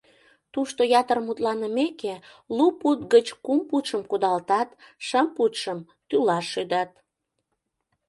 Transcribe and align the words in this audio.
Тушто 0.53 0.81
ятыр 0.99 1.17
мутланымеке, 1.27 2.15
лу 2.55 2.65
пуд 2.79 2.99
гыч 3.13 3.27
кум 3.45 3.59
пудшым 3.69 4.01
кудалтат, 4.09 4.69
шым 5.07 5.27
пудшым 5.35 5.79
тӱлаш 6.07 6.45
шӱдат. 6.53 6.91